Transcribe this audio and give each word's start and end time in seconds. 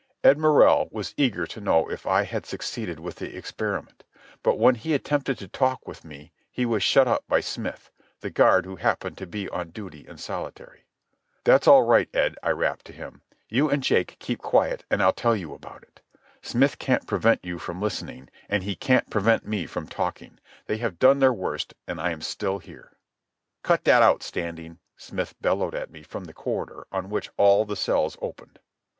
Ed 0.23 0.39
Morrell 0.39 0.87
was 0.91 1.13
eager 1.15 1.45
to 1.45 1.61
know 1.61 1.87
if 1.87 2.07
I 2.07 2.23
had 2.23 2.43
succeeded 2.47 2.99
with 2.99 3.17
the 3.17 3.37
experiment; 3.37 4.03
but 4.41 4.57
when 4.57 4.73
he 4.73 4.95
attempted 4.95 5.37
to 5.37 5.47
talk 5.47 5.87
with 5.87 6.03
me 6.03 6.31
he 6.49 6.65
was 6.65 6.81
shut 6.81 7.07
up 7.07 7.23
by 7.27 7.39
Smith, 7.39 7.91
the 8.21 8.31
guard 8.31 8.65
who 8.65 8.77
happened 8.77 9.15
to 9.19 9.27
be 9.27 9.47
on 9.49 9.69
duty 9.69 10.07
in 10.07 10.17
solitary. 10.17 10.85
"That's 11.43 11.67
all 11.67 11.83
right, 11.83 12.09
Ed," 12.15 12.35
I 12.41 12.49
rapped 12.49 12.85
to 12.85 12.93
him. 12.93 13.21
"You 13.47 13.69
and 13.69 13.83
Jake 13.83 14.17
keep 14.17 14.39
quiet, 14.39 14.83
and 14.89 15.03
I'll 15.03 15.13
tell 15.13 15.35
you 15.35 15.53
about 15.53 15.83
it. 15.83 16.01
Smith 16.41 16.79
can't 16.79 17.05
prevent 17.05 17.45
you 17.45 17.59
from 17.59 17.79
listening, 17.79 18.27
and 18.49 18.63
he 18.63 18.75
can't 18.75 19.07
prevent 19.07 19.45
me 19.45 19.67
from 19.67 19.85
talking. 19.85 20.39
They 20.65 20.77
have 20.77 20.97
done 20.97 21.19
their 21.19 21.31
worst, 21.31 21.75
and 21.87 22.01
I 22.01 22.09
am 22.09 22.21
still 22.21 22.57
here." 22.57 22.93
"Cut 23.61 23.83
that 23.83 24.01
out, 24.01 24.23
Standing!" 24.23 24.79
Smith 24.97 25.35
bellowed 25.41 25.75
at 25.75 25.91
me 25.91 26.01
from 26.01 26.23
the 26.23 26.33
corridor 26.33 26.87
on 26.91 27.11
which 27.11 27.29
all 27.37 27.65
the 27.65 27.75
cells 27.75 28.17
opened. 28.19 28.57